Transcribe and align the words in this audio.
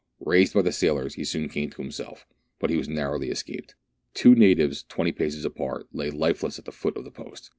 Raised 0.25 0.55
by 0.55 0.63
the 0.63 0.71
sailors, 0.71 1.13
he 1.13 1.23
soon 1.23 1.47
came 1.47 1.69
to 1.69 1.81
himself; 1.83 2.25
but 2.57 2.71
he 2.71 2.75
had 2.77 2.89
nar 2.89 3.11
rowly 3.13 3.29
escaped. 3.29 3.75
Two 4.15 4.33
natives, 4.33 4.83
twenty 4.89 5.11
paces 5.11 5.45
apart, 5.45 5.85
lay 5.93 6.09
life 6.09 6.41
less 6.41 6.57
at 6.57 6.65
the 6.65 6.71
foot 6.71 6.97
of 6.97 7.03
the 7.03 7.11
post. 7.11 7.49